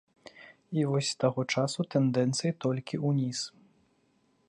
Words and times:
І 0.77 0.85
вось 0.91 1.09
з 1.11 1.19
таго 1.25 1.45
часу 1.57 1.87
тэндэнцыя 1.93 2.53
толькі 2.67 3.03
ўніз. 3.07 3.39